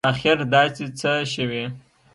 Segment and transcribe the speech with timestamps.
[0.03, 1.63] نو اخیر داسي څه شوي